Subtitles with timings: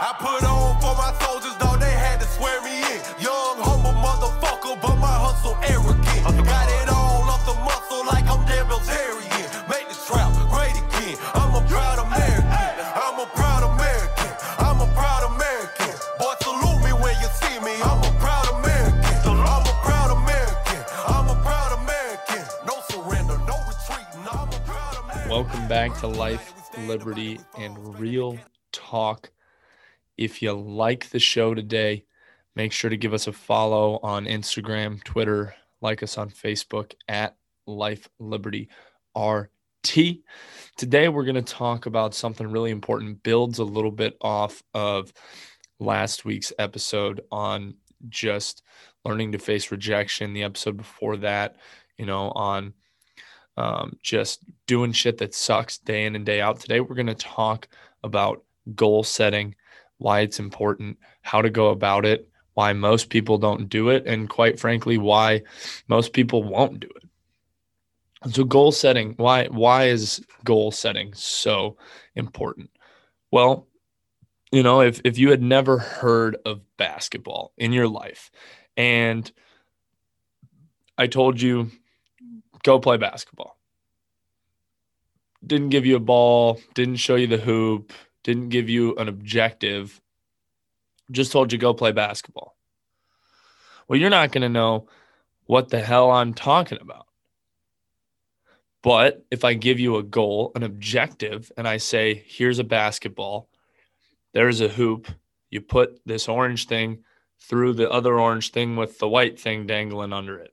[0.00, 3.02] I put on for my soldiers, dog, they had to swear me in.
[3.18, 6.06] Young, humble motherfucker, but my hustle arrogant.
[6.22, 6.38] Uh-huh.
[6.46, 9.50] Got it all off the muscle like I'm Dan Bilzerian.
[9.66, 11.18] Make this trap great again.
[11.34, 12.46] I'm a proud American.
[12.94, 14.30] I'm a proud American.
[14.62, 15.90] I'm a proud American.
[16.22, 17.74] Boy, salute me when you see me.
[17.82, 19.18] I'm a proud American.
[19.26, 19.50] Uh-huh.
[19.50, 20.80] I'm a proud American.
[21.10, 22.46] I'm a proud American.
[22.70, 24.22] No surrender, no retreating.
[24.30, 25.26] I'm a proud American.
[25.26, 26.54] Welcome back to Life,
[26.86, 28.38] Liberty, and Real
[28.70, 29.34] Talk.
[30.18, 32.04] If you like the show today,
[32.56, 37.36] make sure to give us a follow on Instagram, Twitter, like us on Facebook at
[37.68, 38.68] Life Liberty
[39.16, 40.18] RT.
[40.76, 45.12] Today, we're going to talk about something really important, builds a little bit off of
[45.78, 47.74] last week's episode on
[48.08, 48.64] just
[49.04, 50.32] learning to face rejection.
[50.32, 51.54] The episode before that,
[51.96, 52.74] you know, on
[53.56, 56.58] um, just doing shit that sucks day in and day out.
[56.58, 57.68] Today, we're going to talk
[58.02, 58.42] about
[58.74, 59.54] goal setting,
[59.98, 64.28] why it's important, how to go about it, why most people don't do it, and
[64.28, 65.42] quite frankly, why
[65.86, 68.32] most people won't do it.
[68.32, 71.76] So, goal setting, why why is goal setting so
[72.16, 72.70] important?
[73.30, 73.68] Well,
[74.50, 78.30] you know, if if you had never heard of basketball in your life,
[78.76, 79.30] and
[80.96, 81.70] I told you
[82.64, 83.56] go play basketball.
[85.46, 87.92] Didn't give you a ball, didn't show you the hoop,
[88.28, 90.02] didn't give you an objective,
[91.10, 92.54] just told you go play basketball.
[93.88, 94.86] Well, you're not going to know
[95.46, 97.06] what the hell I'm talking about.
[98.82, 103.48] But if I give you a goal, an objective, and I say, here's a basketball,
[104.34, 105.08] there's a hoop,
[105.48, 107.04] you put this orange thing
[107.40, 110.52] through the other orange thing with the white thing dangling under it,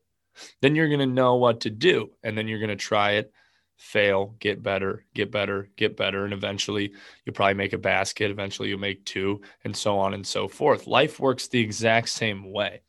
[0.62, 2.12] then you're going to know what to do.
[2.24, 3.34] And then you're going to try it,
[3.78, 6.24] fail, get better, get better, get better.
[6.26, 8.32] And eventually you'll probably make a basket.
[8.32, 10.88] Eventually you'll make two, and so on and so forth.
[10.88, 12.82] Life works the exact same way.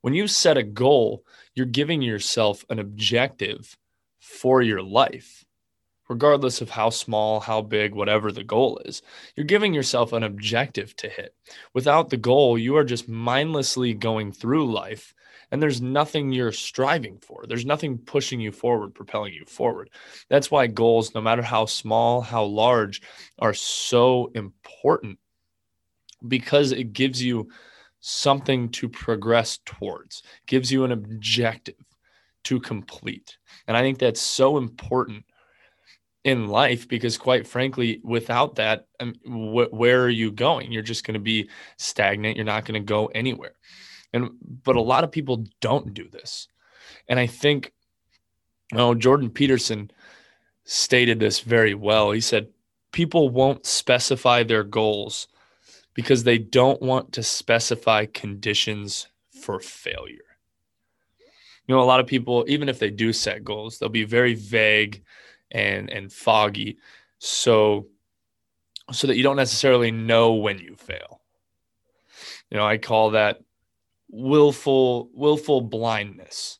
[0.00, 3.76] When you set a goal, you're giving yourself an objective
[4.20, 5.44] for your life,
[6.08, 9.02] regardless of how small, how big, whatever the goal is.
[9.34, 11.34] You're giving yourself an objective to hit.
[11.74, 15.14] Without the goal, you are just mindlessly going through life
[15.50, 17.44] and there's nothing you're striving for.
[17.46, 19.90] There's nothing pushing you forward, propelling you forward.
[20.28, 23.02] That's why goals, no matter how small, how large,
[23.38, 25.18] are so important
[26.26, 27.48] because it gives you
[28.00, 31.74] something to progress towards, gives you an objective
[32.44, 33.36] to complete.
[33.66, 35.24] And I think that's so important
[36.26, 41.06] in life because quite frankly without that um, wh- where are you going you're just
[41.06, 43.52] going to be stagnant you're not going to go anywhere
[44.16, 44.30] and
[44.64, 46.48] but a lot of people don't do this.
[47.08, 47.72] And i think
[48.72, 49.90] you know, jordan peterson
[50.66, 52.10] stated this very well.
[52.10, 52.48] He said
[52.92, 55.28] people won't specify their goals
[55.94, 59.06] because they don't want to specify conditions
[59.40, 60.18] for failure.
[61.66, 64.34] You know a lot of people even if they do set goals they'll be very
[64.34, 65.02] vague
[65.50, 66.78] and and foggy.
[67.18, 67.86] So
[68.92, 71.20] so that you don't necessarily know when you fail.
[72.50, 73.40] You know i call that
[74.08, 76.58] willful willful blindness.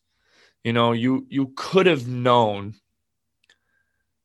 [0.63, 2.75] You know you you could have known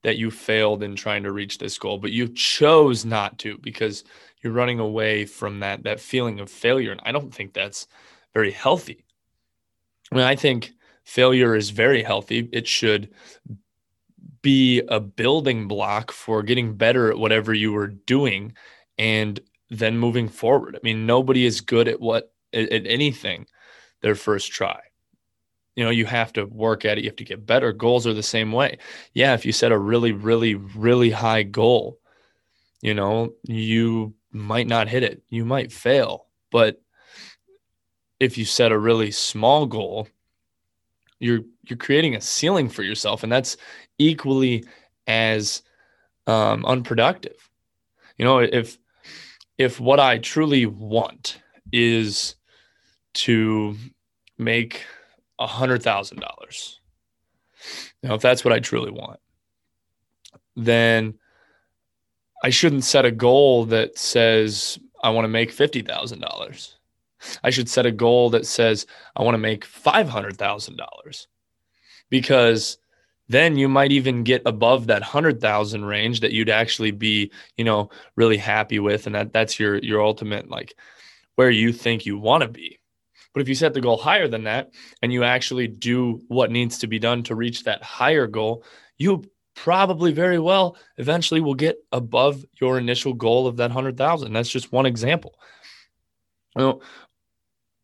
[0.03, 4.03] that you failed in trying to reach this goal but you chose not to because
[4.43, 6.91] you're running away from that that feeling of failure.
[6.91, 7.87] And i don't think that's
[8.34, 9.05] very healthy.
[10.11, 10.72] I mean i think
[11.05, 12.49] failure is very healthy.
[12.53, 13.11] It should
[14.43, 18.53] be a building block for getting better at whatever you were doing
[18.99, 19.41] and
[19.71, 20.77] then moving forward.
[20.77, 23.46] I mean, nobody is good at what at, at anything
[24.00, 24.80] their first try.
[25.76, 27.72] You know, you have to work at it, you have to get better.
[27.72, 28.78] Goals are the same way.
[29.14, 31.98] Yeah, if you set a really, really, really high goal,
[32.82, 35.22] you know, you might not hit it.
[35.30, 36.26] You might fail.
[36.50, 36.82] But
[38.20, 40.08] if you set a really small goal,
[41.22, 43.56] you're you're creating a ceiling for yourself and that's
[43.98, 44.64] equally
[45.06, 45.62] as
[46.26, 47.48] um, unproductive
[48.19, 48.76] you know if
[49.56, 51.40] if what i truly want
[51.72, 52.34] is
[53.14, 53.76] to
[54.38, 54.85] make
[55.38, 56.81] a hundred thousand dollars.
[58.03, 59.20] Now, if that's what i truly want.
[60.56, 61.14] Then
[62.44, 66.76] i shouldn't set a goal that says i want to make fifty thousand dollars.
[67.43, 68.87] I should set a goal that says
[69.17, 71.26] I want to make $500,000
[72.11, 72.79] because
[73.29, 77.91] then you might even get above that 100,000 range that you'd actually be, you know,
[78.17, 80.75] really happy with and that that's your your ultimate like
[81.37, 82.79] where you think you want to be.
[83.32, 86.79] But if you set the goal higher than that and you actually do what needs
[86.79, 88.64] to be done to reach that higher goal,
[88.99, 89.25] you
[89.55, 94.32] probably very well eventually will get above your initial goal of that 100,000.
[94.32, 95.34] That's just one example.
[96.56, 96.81] You know,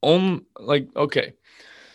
[0.03, 1.35] on like okay.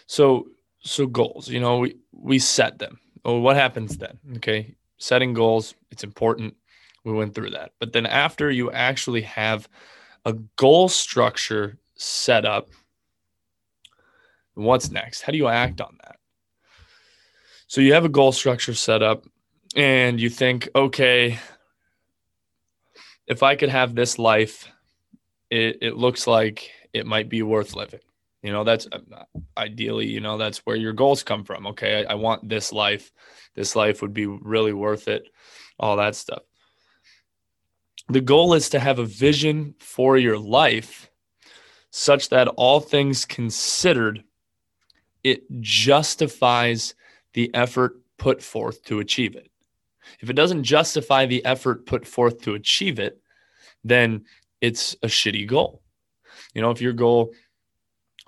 [0.07, 0.47] So
[0.79, 2.99] so goals, you know, we we set them.
[3.25, 4.19] Oh, what happens then?
[4.37, 4.75] Okay?
[4.97, 6.55] Setting goals, it's important.
[7.05, 7.71] We went through that.
[7.79, 9.67] But then after you actually have
[10.25, 12.69] a goal structure set up,
[14.55, 15.21] what's next?
[15.21, 16.17] How do you act on that?
[17.67, 19.25] So you have a goal structure set up
[19.75, 21.39] and you think, okay,
[23.25, 24.67] if I could have this life,
[25.49, 28.01] it, it looks like it might be worth living.
[28.43, 29.23] You know, that's uh,
[29.57, 31.65] ideally, you know, that's where your goals come from.
[31.67, 32.05] Okay.
[32.05, 33.11] I, I want this life.
[33.55, 35.29] This life would be really worth it.
[35.79, 36.43] All that stuff.
[38.09, 41.09] The goal is to have a vision for your life
[41.89, 44.23] such that all things considered,
[45.23, 46.95] it justifies
[47.33, 49.49] the effort put forth to achieve it.
[50.19, 53.19] If it doesn't justify the effort put forth to achieve it,
[53.83, 54.25] then
[54.61, 55.81] it's a shitty goal.
[56.53, 57.31] You know, if your goal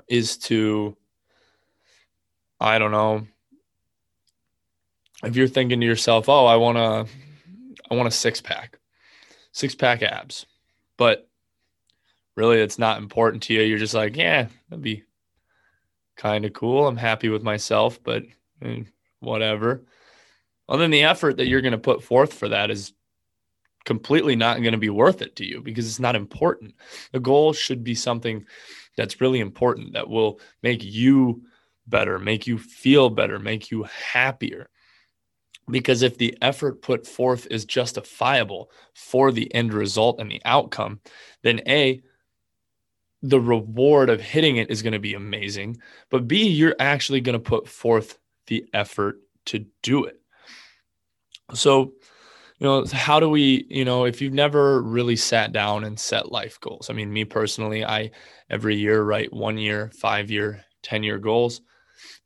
[0.08, 0.98] is to,
[2.60, 3.28] I don't know,
[5.24, 7.14] if you're thinking to yourself, oh, I want to,
[7.90, 8.80] I want a six pack,
[9.52, 10.46] six pack abs,
[10.98, 11.28] but
[12.36, 13.62] really it's not important to you.
[13.62, 15.04] You're just like, yeah, that'd be
[16.16, 16.88] kind of cool.
[16.88, 18.24] I'm happy with myself, but
[18.62, 18.84] eh,
[19.20, 19.84] whatever.
[20.68, 22.94] Well, then the effort that you're going to put forth for that is
[23.86, 26.74] completely not going to be worth it to you because it's not important.
[27.12, 28.46] The goal should be something
[28.98, 31.44] that's really important that will make you
[31.88, 34.70] better, make you feel better, make you happier.
[35.70, 41.00] Because if the effort put forth is justifiable for the end result and the outcome,
[41.42, 42.02] then A,
[43.30, 45.78] the reward of hitting it is going to be amazing.
[46.12, 49.18] But B, you're actually going to put forth the effort
[49.48, 50.20] to do it.
[51.54, 51.94] So,
[52.60, 56.32] you know, how do we, you know, if you've never really sat down and set
[56.32, 58.12] life goals, I mean, me personally, I
[58.50, 61.62] every year write one year, five year, 10 year goals.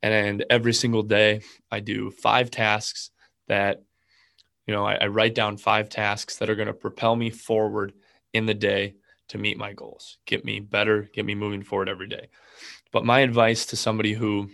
[0.02, 1.42] And every single day,
[1.72, 3.12] I do five tasks
[3.48, 3.82] that,
[4.68, 7.94] you know, I, I write down five tasks that are going to propel me forward
[8.34, 8.96] in the day
[9.30, 12.30] to meet my goals, get me better, get me moving forward every day.
[12.92, 14.50] But my advice to somebody who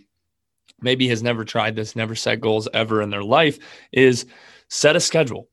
[0.81, 3.57] maybe has never tried this, never set goals ever in their life
[3.91, 4.25] is
[4.67, 5.49] set a schedule.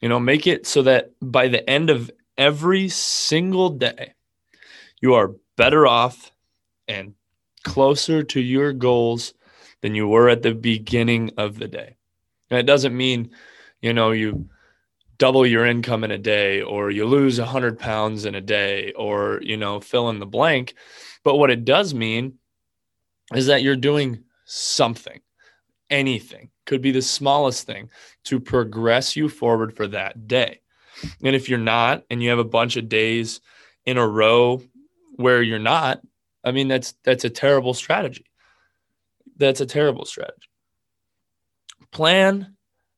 [0.00, 4.12] You know, make it so that by the end of every single day,
[5.00, 6.30] you are better off
[6.86, 7.14] and
[7.62, 9.34] closer to your goals
[9.80, 11.96] than you were at the beginning of the day.
[12.50, 13.30] And it doesn't mean,
[13.80, 14.48] you know, you
[15.18, 19.40] double your income in a day or you lose 100 pounds in a day or,
[19.42, 20.74] you know, fill in the blank.
[21.22, 22.38] But what it does mean
[23.34, 25.20] is that you're doing something,
[25.90, 27.90] anything, could be the smallest thing
[28.24, 30.60] to progress you forward for that day.
[31.22, 33.40] And if you're not, and you have a bunch of days
[33.84, 34.62] in a row
[35.16, 36.00] where you're not,
[36.44, 38.26] I mean, that's that's a terrible strategy.
[39.36, 40.48] That's a terrible strategy.
[41.90, 42.53] Plan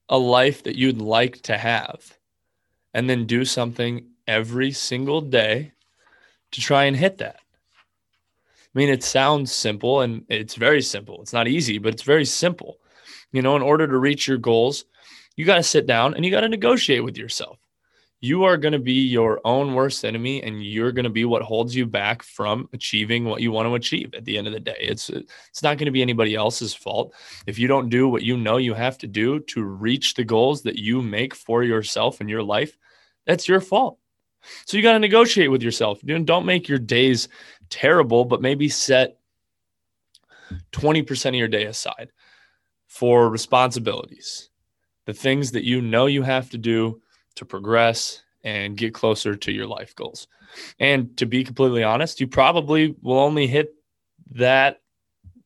[0.08, 2.16] a life that you'd like to have
[2.94, 5.72] and then do something every single day
[6.52, 7.40] to try and hit that.
[8.74, 11.22] I mean, it sounds simple and it's very simple.
[11.22, 12.78] It's not easy, but it's very simple.
[13.32, 14.84] You know, in order to reach your goals,
[15.36, 17.58] you got to sit down and you got to negotiate with yourself.
[18.26, 21.42] You are going to be your own worst enemy and you're going to be what
[21.42, 24.60] holds you back from achieving what you want to achieve at the end of the
[24.60, 24.76] day.
[24.80, 27.14] It's it's not going to be anybody else's fault.
[27.46, 30.62] If you don't do what you know you have to do to reach the goals
[30.62, 32.76] that you make for yourself and your life,
[33.26, 33.98] that's your fault.
[34.64, 36.00] So you got to negotiate with yourself.
[36.00, 37.28] Don't make your days
[37.70, 39.18] terrible, but maybe set
[40.72, 42.10] 20% of your day aside
[42.86, 44.50] for responsibilities,
[45.04, 47.00] the things that you know you have to do
[47.36, 50.28] to progress and get closer to your life goals.
[50.78, 53.74] And to be completely honest, you probably will only hit
[54.32, 54.80] that,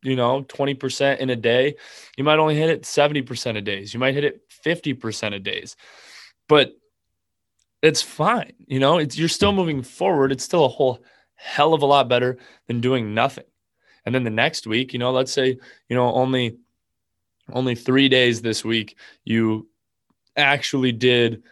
[0.02, 1.76] you know, 20% in a day.
[2.16, 3.94] You might only hit it 70% of days.
[3.94, 5.76] You might hit it 50% of days.
[6.48, 6.72] But
[7.82, 8.52] it's fine.
[8.66, 10.32] You know, it's you're still moving forward.
[10.32, 11.02] It's still a whole
[11.34, 13.44] hell of a lot better than doing nothing.
[14.04, 16.58] And then the next week, you know, let's say, you know, only
[17.52, 19.68] only 3 days this week you
[20.36, 21.42] actually did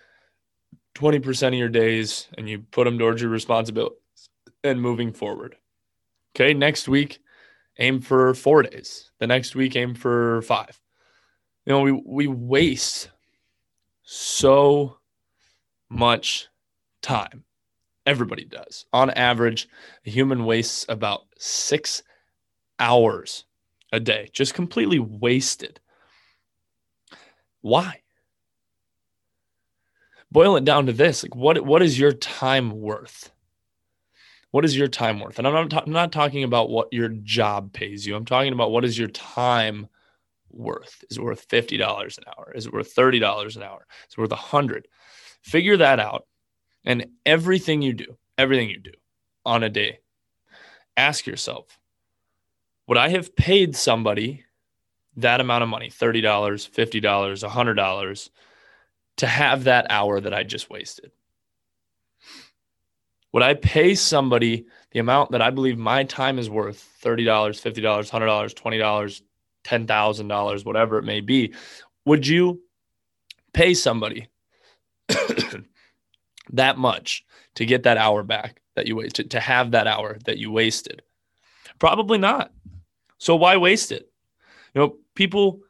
[0.99, 3.99] 20% of your days and you put them towards your responsibilities
[4.65, 5.57] and moving forward.
[6.35, 7.21] Okay, next week
[7.79, 9.13] aim for 4 days.
[9.21, 10.81] The next week aim for 5.
[11.67, 13.11] You know, we we waste
[14.03, 14.99] so
[15.89, 16.49] much
[17.03, 17.45] time.
[18.07, 18.87] Everybody does.
[18.93, 19.69] On average,
[20.07, 22.03] a human wastes about six
[22.79, 23.45] hours
[23.93, 25.81] a day, just completely wasted.
[27.61, 28.03] Why?
[30.31, 33.31] Boil it down to this like what what is your time worth?
[34.51, 35.39] What is your time worth?
[35.39, 38.17] And i'm not, ta- I'm not talking about what your job pays you.
[38.17, 39.89] I'm talking about what is your time
[40.51, 41.05] worth?
[41.11, 42.53] Is it worth $50 an hour?
[42.55, 43.87] Is it worth $30 an hour?
[44.09, 44.89] Is it worth 100
[45.43, 46.27] figure that out.
[46.85, 48.93] And everything you do everything you do
[49.45, 49.99] on a day
[50.97, 51.79] ask yourself
[52.87, 54.45] would i have paid somebody
[55.17, 55.91] that amount of money?
[55.91, 58.31] $30 $50 $100
[59.19, 61.13] to have that hour that I just wasted?
[63.33, 67.83] Would I pay somebody the amount that I believe my time is worth $30, $50,
[67.83, 69.23] $100, $20,
[69.65, 71.53] $10,000, whatever it may be?
[72.07, 72.63] Would you
[73.53, 74.29] pay somebody
[76.51, 77.25] that much
[77.57, 81.03] to get that hour back that you wasted, to have that hour that you wasted?
[81.79, 82.53] Probably not.
[83.19, 84.11] So why waste it?
[84.75, 85.61] You know, people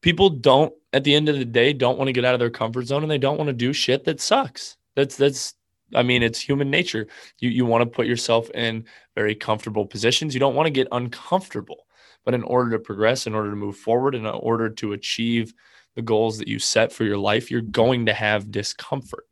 [0.00, 2.48] people don't at the end of the day don't want to get out of their
[2.48, 4.76] comfort zone and they don't want to do shit that sucks.
[4.94, 5.54] That's that's
[5.94, 7.08] I mean, it's human nature.
[7.40, 10.32] You you want to put yourself in very comfortable positions.
[10.32, 11.86] You don't want to get uncomfortable.
[12.24, 15.52] But in order to progress, in order to move forward, in order to achieve
[15.94, 19.26] the goals that you set for your life, you're going to have discomfort.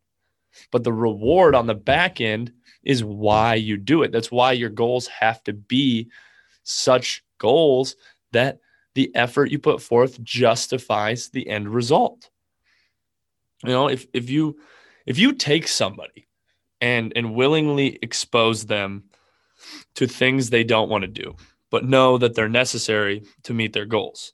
[0.71, 2.52] But the reward on the back end
[2.83, 4.12] is why you do it.
[4.12, 6.11] That's why your goals have to be
[6.64, 7.97] such goals
[8.33, 8.59] that
[8.94, 12.30] the effort you put forth justifies the end result.
[13.64, 14.58] You know, if if you
[15.06, 16.26] if you take somebody
[16.80, 19.04] and and willingly expose them
[19.94, 21.37] to things they don't want to do,
[21.70, 24.32] but know that they're necessary to meet their goals.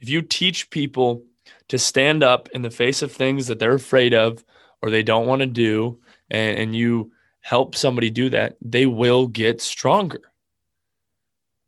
[0.00, 1.22] If you teach people
[1.68, 4.44] to stand up in the face of things that they're afraid of
[4.82, 9.26] or they don't want to do, and, and you help somebody do that, they will
[9.28, 10.32] get stronger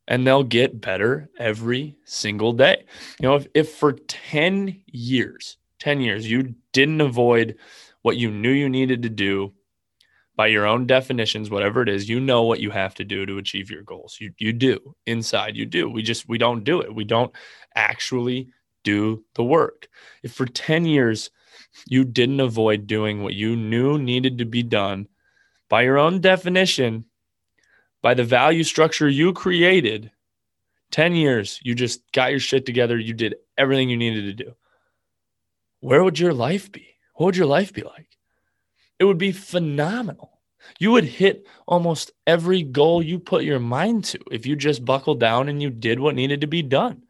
[0.09, 2.85] and they'll get better every single day.
[3.21, 7.57] You know, if, if for 10 years, 10 years, you didn't avoid
[8.03, 9.53] what you knew you needed to do
[10.35, 13.37] by your own definitions, whatever it is, you know what you have to do to
[13.39, 14.17] achieve your goals.
[14.21, 15.91] You, you do inside, you do.
[15.91, 16.95] We just, we don't do it.
[16.95, 17.33] We don't
[17.75, 18.49] actually
[18.85, 19.89] do the work.
[20.23, 21.31] If for 10 years
[21.87, 25.09] you didn't avoid doing what you knew needed to be done
[25.69, 27.05] by your own definition,
[28.03, 30.11] by the value structure you created
[30.91, 34.55] 10 years you just got your shit together you did everything you needed to do.
[35.81, 36.89] Where would your life be?
[37.15, 38.09] What would your life be like?
[38.99, 40.41] It would be phenomenal.
[40.79, 45.21] You would hit almost every goal you put your mind to if you just buckled
[45.21, 47.03] down and you did what needed to be done.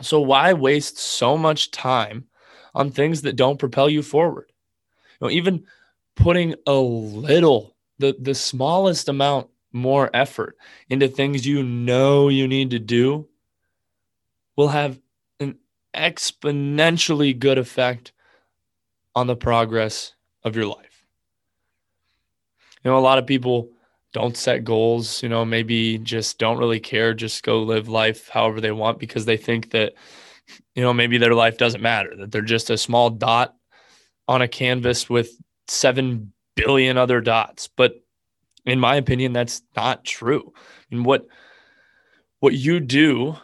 [0.00, 2.26] So why waste so much time
[2.74, 4.50] on things that don't propel you forward?
[5.20, 5.64] You know even
[6.16, 10.56] putting a little the the smallest amount more effort
[10.88, 13.28] into things you know you need to do
[14.56, 15.00] will have
[15.40, 15.58] an
[15.94, 18.12] exponentially good effect
[19.14, 21.04] on the progress of your life.
[22.82, 23.70] You know, a lot of people
[24.12, 28.60] don't set goals, you know, maybe just don't really care, just go live life however
[28.60, 29.94] they want because they think that,
[30.74, 33.56] you know, maybe their life doesn't matter, that they're just a small dot
[34.28, 35.30] on a canvas with
[35.68, 37.68] 7 billion other dots.
[37.76, 37.94] But
[38.64, 40.52] in my opinion, that's not true.
[40.90, 41.26] And what
[42.40, 43.36] what you do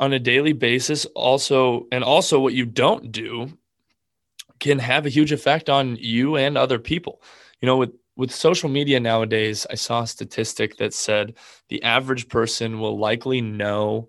[0.00, 3.56] on a daily basis also and also what you don't do
[4.58, 7.22] can have a huge effect on you and other people.
[7.60, 11.34] You know, with with social media nowadays, I saw a statistic that said
[11.68, 14.08] the average person will likely know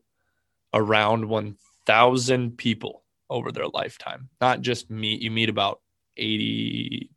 [0.74, 4.30] around 1,000 people over their lifetime.
[4.40, 5.82] Not just meet, you meet about
[6.16, 7.12] 80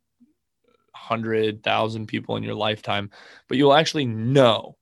[1.11, 3.09] hundred thousand people in your lifetime,
[3.49, 4.77] but you'll actually know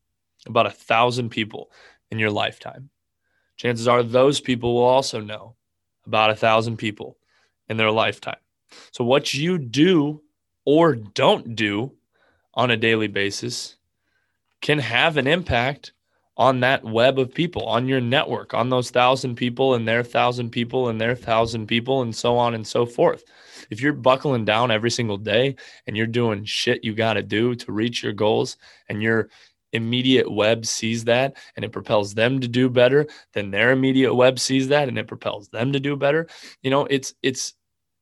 [0.46, 1.72] about a thousand people
[2.12, 2.92] in your lifetime.
[3.58, 5.56] Chances are those people will also know
[6.06, 7.18] about a thousand people
[7.68, 8.38] in their lifetime.
[8.92, 10.22] So, what you do
[10.66, 11.94] or don't do
[12.54, 13.78] on a daily basis
[14.62, 15.94] can have an impact
[16.40, 20.50] on that web of people, on your network, on those thousand people and their thousand
[20.50, 23.24] people and their thousand people, and so on and so forth.
[23.70, 25.56] If you're buckling down every single day
[25.86, 29.30] and you're doing shit you got to do to reach your goals and your
[29.74, 34.40] immediate web sees that and it propels them to do better then their immediate web
[34.40, 36.28] sees that and it propels them to do better
[36.64, 37.54] you know it's it's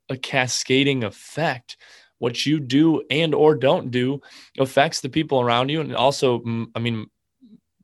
[0.10, 1.78] a cascading effect.
[2.20, 4.22] What you do and or don't do
[4.58, 7.06] affects the people around you and also mm, i mean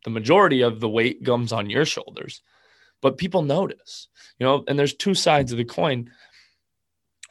[0.03, 2.41] the majority of the weight comes on your shoulders
[3.01, 4.07] but people notice
[4.39, 6.09] you know and there's two sides of the coin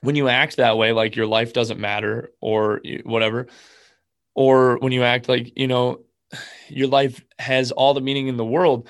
[0.02, 3.46] when you act that way, like your life doesn't matter or whatever,
[4.34, 6.00] or when you act like, you know,
[6.68, 8.88] your life has all the meaning in the world,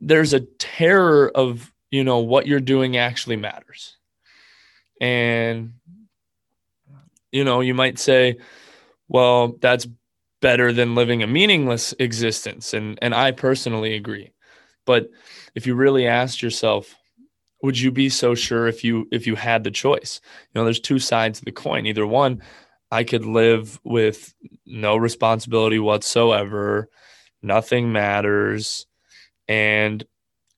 [0.00, 3.96] there's a terror of, you know, what you're doing actually matters.
[5.00, 5.74] And,
[7.30, 8.38] you know, you might say,
[9.08, 9.86] well, that's
[10.40, 12.74] better than living a meaningless existence.
[12.74, 14.32] And, and I personally agree.
[14.84, 15.08] But
[15.54, 16.94] if you really asked yourself,
[17.62, 20.80] would you be so sure if you if you had the choice you know there's
[20.80, 22.42] two sides of the coin either one
[22.90, 26.88] i could live with no responsibility whatsoever
[27.42, 28.86] nothing matters
[29.48, 30.04] and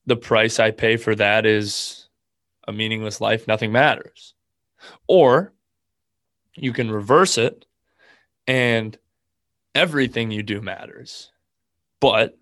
[0.05, 2.07] the price i pay for that is
[2.67, 4.35] a meaningless life nothing matters
[5.07, 5.53] or
[6.55, 7.65] you can reverse it
[8.47, 8.97] and
[9.75, 11.31] everything you do matters
[11.99, 12.37] but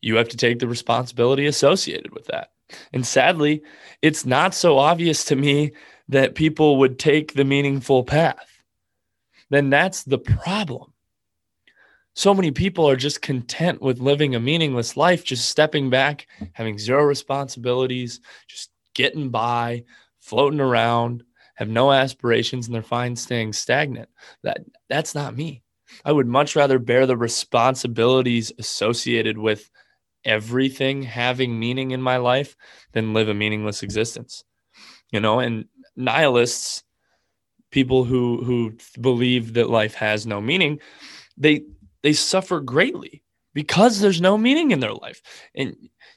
[0.00, 2.50] you have to take the responsibility associated with that
[2.92, 3.62] and sadly,
[4.02, 5.72] it's not so obvious to me
[6.08, 8.62] that people would take the meaningful path.
[9.50, 10.92] Then that's the problem.
[12.14, 16.78] So many people are just content with living a meaningless life, just stepping back, having
[16.78, 19.84] zero responsibilities, just getting by,
[20.20, 21.24] floating around,
[21.56, 24.08] have no aspirations, and they're fine staying stagnant.
[24.42, 24.58] That
[24.88, 25.63] that's not me.
[26.04, 29.70] I would much rather bear the responsibilities associated with
[30.24, 32.56] everything having meaning in my life
[32.92, 34.44] than live a meaningless existence.
[35.10, 36.82] You know, and nihilists,
[37.70, 40.80] people who who believe that life has no meaning,
[41.36, 41.62] they
[42.02, 43.22] they suffer greatly
[43.54, 45.22] because there's no meaning in their life.
[45.54, 45.76] And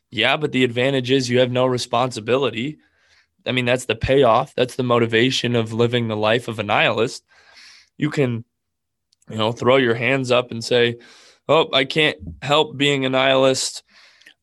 [0.09, 2.77] yeah, but the advantage is you have no responsibility.
[3.45, 4.53] I mean, that's the payoff.
[4.55, 7.23] That's the motivation of living the life of a nihilist.
[7.97, 8.43] You can,
[9.29, 10.97] you know, throw your hands up and say,
[11.49, 13.83] Oh, I can't help being a nihilist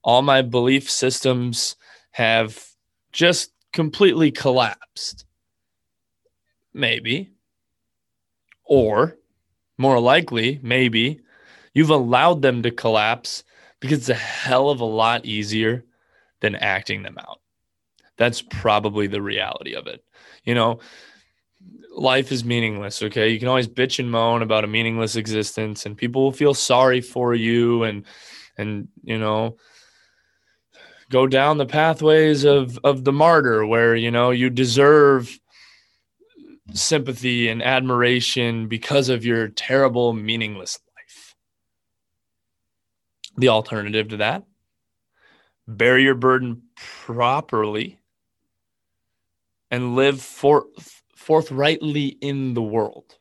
[0.05, 1.77] all my belief systems
[2.13, 2.63] have
[3.11, 5.25] just completely collapsed.
[6.75, 7.33] Maybe.
[8.65, 9.17] Or
[9.79, 11.21] more likely, maybe
[11.73, 13.45] you've allowed them to collapse
[13.81, 15.85] because it's a hell of a lot easier
[16.41, 17.41] than acting them out.
[18.17, 20.05] That's probably the reality of it.
[20.45, 20.81] You know,
[21.95, 23.29] life is meaningless, okay?
[23.29, 27.01] You can always bitch and moan about a meaningless existence and people will feel sorry
[27.01, 28.05] for you and
[28.57, 29.57] and you know,
[31.11, 35.39] go down the pathways of of the martyr where you know you deserve
[36.73, 41.37] sympathy and admiration because of your terrible meaningless life
[43.37, 44.45] the alternative to that
[45.69, 47.99] bear your burden properly
[49.71, 50.94] and live forth,
[51.25, 53.19] forthrightly in the world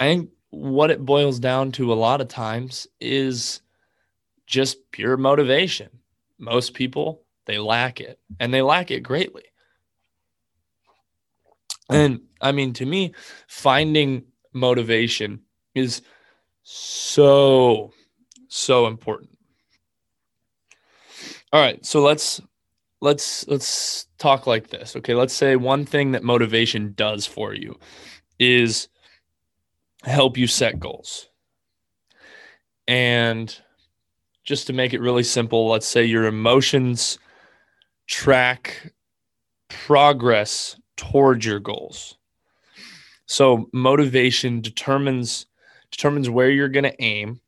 [0.00, 3.60] i think what it boils down to a lot of times is
[4.46, 5.88] just pure motivation.
[6.38, 9.44] Most people, they lack it and they lack it greatly.
[11.90, 13.14] And I mean, to me,
[13.46, 15.42] finding motivation
[15.74, 16.02] is
[16.62, 17.92] so,
[18.48, 19.36] so important.
[21.52, 21.84] All right.
[21.84, 22.40] So let's,
[23.04, 24.96] let's, let's talk like this.
[24.96, 25.14] Okay.
[25.14, 27.78] Let's say one thing that motivation does for you
[28.38, 28.88] is
[30.02, 31.28] help you set goals.
[32.88, 33.54] And
[34.42, 37.18] just to make it really simple, let's say your emotions
[38.06, 38.92] track
[39.68, 42.16] progress towards your goals.
[43.26, 45.46] So motivation determines
[45.90, 47.40] determines where you're going to aim,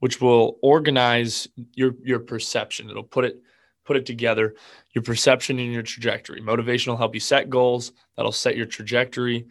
[0.00, 2.90] which will organize your your perception.
[2.90, 3.40] It'll put it
[3.84, 4.54] put it together,
[4.92, 6.40] your perception and your trajectory.
[6.40, 9.46] Motivation will help you set goals, that'll set your trajectory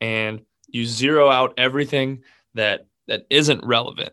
[0.00, 2.22] and you zero out everything
[2.54, 4.12] that that isn't relevant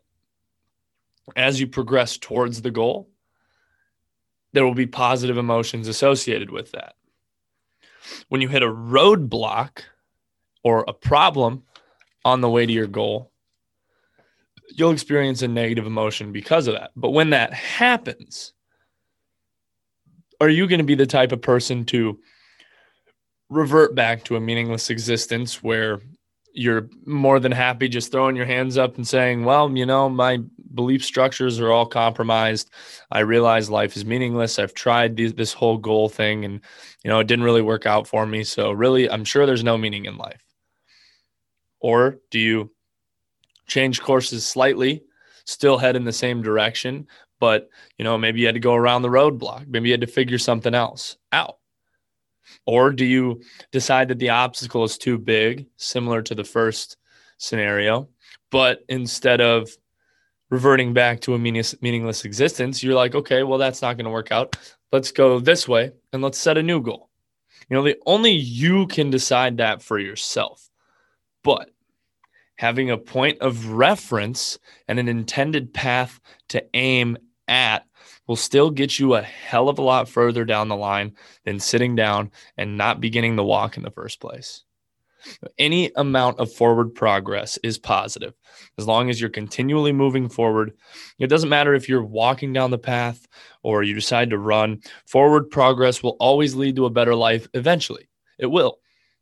[1.36, 3.10] as you progress towards the goal,
[4.53, 6.95] there will be positive emotions associated with that.
[8.29, 9.84] When you hit a roadblock
[10.63, 11.63] or a problem
[12.25, 13.32] on the way to your goal,
[14.69, 16.91] you'll experience a negative emotion because of that.
[16.95, 18.53] But when that happens,
[20.39, 22.19] are you going to be the type of person to
[23.49, 25.99] revert back to a meaningless existence where
[26.54, 30.39] you're more than happy just throwing your hands up and saying, well, you know, my
[30.73, 32.69] belief structures are all compromised.
[33.12, 34.60] I realize life is meaningless.
[34.60, 36.62] I've tried these, this whole goal thing and,
[37.04, 38.43] you know, it didn't really work out for me.
[38.43, 40.43] So, really, I'm sure there's no meaning in life.
[41.80, 42.71] Or do you
[43.67, 45.04] change courses slightly,
[45.45, 47.08] still head in the same direction,
[47.39, 50.08] but, you know, maybe you had to go around the roadblock, maybe you had to
[50.08, 51.58] figure something else out?
[52.65, 56.97] Or do you decide that the obstacle is too big, similar to the first
[57.38, 58.10] scenario,
[58.52, 59.69] but instead of
[60.49, 64.32] reverting back to a meaningless existence, you're like, okay, well, that's not going to work
[64.32, 64.58] out.
[64.91, 67.10] Let's go this way and let's set a new goal.
[67.69, 70.67] You know, the only you can decide that for yourself.
[71.43, 71.69] But
[72.56, 77.17] having a point of reference and an intended path to aim
[77.49, 77.85] at
[78.27, 81.95] will still get you a hell of a lot further down the line than sitting
[81.95, 84.63] down and not beginning the walk in the first place.
[85.57, 88.33] Any amount of forward progress is positive
[88.77, 90.73] as long as you're continually moving forward.
[91.17, 93.27] It doesn't matter if you're walking down the path
[93.63, 98.07] or you decide to run, forward progress will always lead to a better life eventually.
[98.38, 98.79] It will.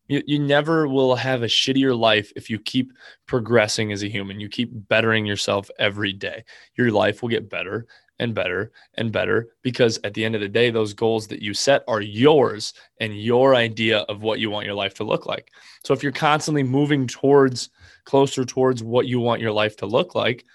[0.08, 2.94] You, you never will have a shittier life if you keep
[3.26, 4.40] progressing as a human.
[4.40, 6.46] You keep bettering yourself every day.
[6.76, 7.88] Your life will get better
[8.20, 11.54] and better and better because at the end of the day, those goals that you
[11.54, 15.52] set are yours and your idea of what you want your life to look like.
[15.84, 17.70] So if you're constantly moving towards
[18.06, 20.46] closer towards what you want your life to look like,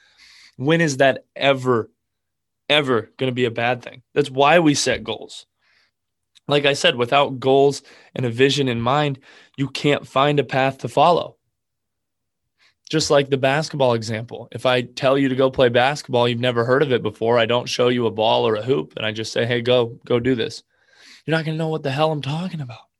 [0.56, 1.90] when is that ever,
[2.68, 4.02] ever going to be a bad thing?
[4.14, 5.46] That's why we set goals
[6.48, 7.82] like I said, without goals
[8.14, 9.18] and a vision in mind,
[9.56, 11.36] you can't find a path to follow.
[12.92, 14.48] Just like the basketball example.
[14.52, 17.46] If I tell you to go play basketball, you've never heard of it before, I
[17.46, 20.20] don't show you a ball or a hoop and I just say, "Hey, go go
[20.20, 20.62] do this."
[21.24, 22.90] You're not going to know what the hell I'm talking about.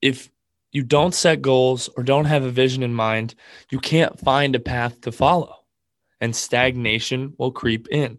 [0.00, 0.30] If
[0.72, 3.34] you don't set goals or don't have a vision in mind,
[3.70, 5.54] you can't find a path to follow
[6.22, 8.18] and stagnation will creep in.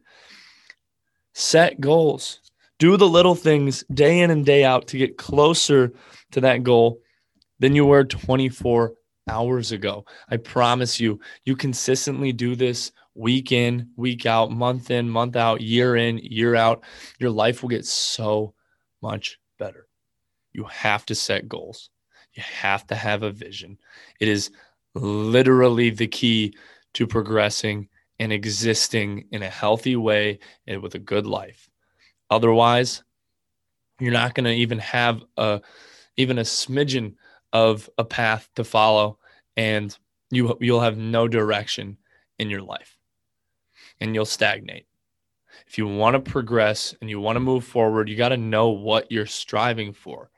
[1.34, 2.42] Set goals
[2.78, 5.94] do the little things day in and day out to get closer
[6.30, 7.02] to that goal
[7.58, 8.94] than you were 24
[9.28, 10.06] hours ago.
[10.30, 15.62] I promise you, you consistently do this week in, week out, month in, month out,
[15.62, 16.84] year in, year out.
[17.20, 18.54] Your life will get so
[19.02, 19.88] much better.
[20.54, 21.90] You have to set goals,
[22.34, 23.78] you have to have a vision.
[24.20, 24.52] It is
[24.96, 26.56] literally the key
[26.94, 31.70] to progressing and existing in a healthy way and with a good life.
[32.30, 33.04] Otherwise,
[34.00, 35.62] you're not going to even have a
[36.18, 37.14] even a smidgen
[37.58, 39.18] of a path to follow
[39.56, 39.98] and
[40.30, 41.98] you you'll have no direction
[42.38, 42.98] in your life
[44.00, 44.86] and you'll stagnate.
[45.66, 48.70] If you want to progress and you want to move forward, you got to know
[48.70, 50.30] what you're striving for.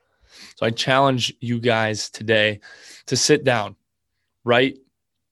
[0.55, 2.61] So I challenge you guys today
[3.07, 3.75] to sit down,
[4.45, 4.77] write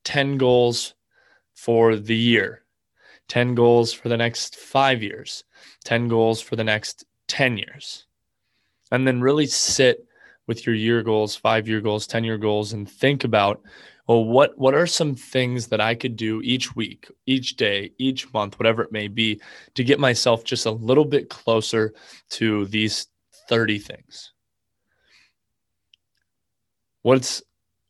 [0.04, 0.94] 10 goals
[1.54, 2.64] for the year,
[3.30, 5.46] 10 goals for the next 5 years,
[5.86, 8.06] 10 goals for the next 10 years.
[8.92, 10.07] And then really sit
[10.48, 13.62] with your year goals, five year goals, 10 year goals, and think about,
[14.08, 18.32] well, what, what are some things that I could do each week, each day, each
[18.34, 19.42] month, whatever it may be,
[19.76, 21.94] to get myself just a little bit closer
[22.32, 23.08] to these
[23.50, 24.34] 30 things?
[27.02, 27.44] What's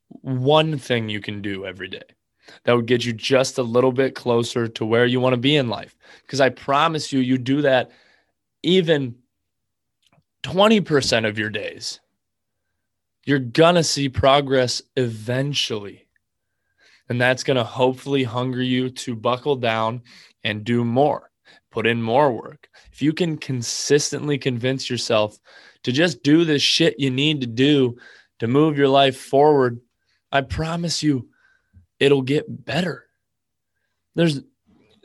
[0.10, 2.04] one thing you can do every day?
[2.64, 5.56] that would get you just a little bit closer to where you want to be
[5.56, 5.96] in life.
[6.22, 7.92] Because I promise you, you do that
[8.64, 9.16] even
[10.44, 12.00] 20% of your days,
[13.28, 13.40] you're
[13.76, 16.08] to see progress eventually.
[17.10, 20.02] And that's to hopefully hunger you to buckle down
[20.46, 21.30] and do more,
[21.70, 22.70] put in more work.
[22.92, 25.38] If you can consistently convince yourself
[25.84, 27.98] to just do the shit you need to do
[28.40, 29.82] to move your life forward,
[30.32, 31.28] I promise you,
[32.00, 33.08] it'll get better.
[34.16, 34.42] There's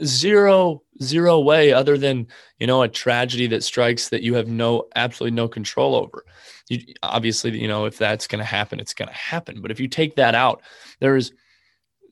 [0.05, 2.27] zero zero way other than
[2.59, 6.25] you know a tragedy that strikes that you have no absolutely no control over.
[6.69, 9.61] You obviously you know if that's going to happen it's going to happen.
[9.61, 10.63] But if you take that out
[11.01, 11.33] there is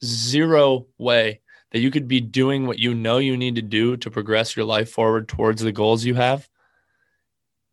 [0.04, 1.40] zero way
[1.72, 4.66] that you could be doing what you know you need to do to progress your
[4.66, 6.48] life forward towards the goals you have.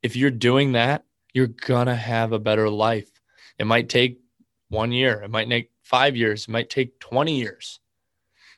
[0.03, 1.03] If you're doing that
[1.33, 3.09] you're going to have a better life.
[3.59, 4.19] It might take
[4.69, 7.79] one year it might take five years, it might take 20 years.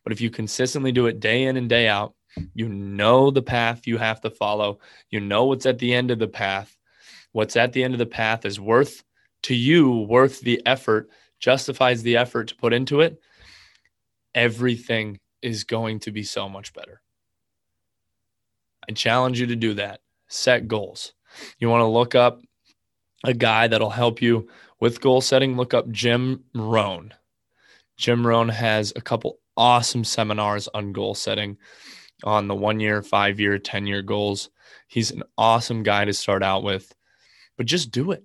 [0.04, 2.16] But if you consistently do it day in and day out,
[2.54, 4.80] you know the path you have to follow.
[5.10, 6.76] You know what's at the end of the path.
[7.32, 9.04] What's at the end of the path is worth
[9.44, 13.22] to you, worth the effort, justifies the effort to put into it.
[14.36, 17.02] Everything is going to be so much better.
[18.90, 20.02] I challenge you to do that.
[20.28, 21.14] Set goals.
[21.60, 22.42] You want to look up
[23.24, 24.48] a guy that'll help you
[24.80, 25.56] with goal setting.
[25.56, 27.14] Look up Jim Rohn.
[27.98, 31.58] Jim Rohn has a couple awesome seminars on goal setting
[32.24, 34.50] on the one year, five year, 10 year goals.
[34.88, 36.94] He's an awesome guy to start out with,
[37.58, 38.24] but just do it.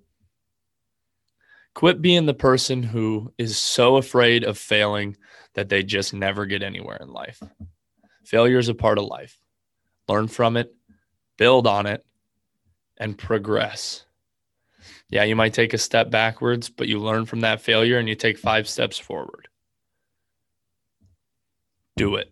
[1.73, 5.17] Quit being the person who is so afraid of failing
[5.55, 7.41] that they just never get anywhere in life.
[8.23, 9.37] Failure is a part of life.
[10.07, 10.73] Learn from it,
[11.37, 12.05] build on it,
[12.97, 14.05] and progress.
[15.09, 18.15] Yeah, you might take a step backwards, but you learn from that failure and you
[18.15, 19.49] take five steps forward
[21.95, 22.31] do it.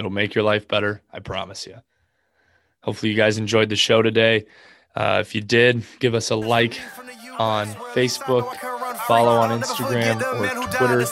[0.00, 1.02] It'll make your life better.
[1.12, 1.76] I promise you.
[2.80, 4.46] Hopefully, you guys enjoyed the show today.
[4.96, 6.80] Uh, if you did, give us a like
[7.38, 8.56] on Facebook
[9.06, 11.02] follow on Instagram or Twitter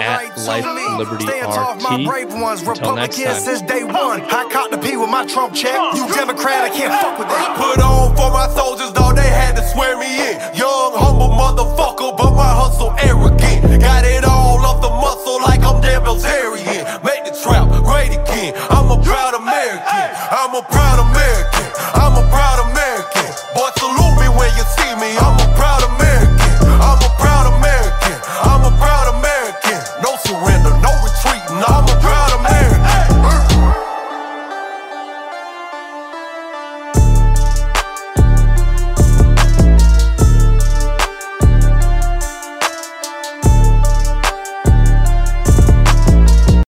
[0.00, 0.64] at Life
[0.96, 2.66] Liberty RT.
[2.66, 3.40] Until next time.
[3.40, 5.76] Since day one, I caught the P with my Trump check.
[5.94, 7.56] You Democrat, I can't fuck with that.
[7.58, 10.40] Put on for my soldiers, though they had to swear me in.
[10.56, 13.82] Young, humble motherfucker, but my hustle arrogant.
[13.82, 14.39] Got it all
[14.70, 17.02] off the muscle like I'm Dan Bilzerian.
[17.02, 18.54] Make the trap great again.
[18.70, 20.06] I'm a proud American.
[20.30, 21.66] I'm a proud American.
[21.98, 23.26] I'm a proud American.
[23.54, 25.10] Boy, salute me when you see me.
[25.18, 26.09] I'm a proud American.